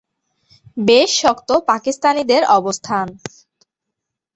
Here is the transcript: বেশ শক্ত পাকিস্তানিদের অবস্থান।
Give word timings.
বেশ 0.83 1.09
শক্ত 1.21 1.49
পাকিস্তানিদের 1.69 2.41
অবস্থান। 2.57 3.07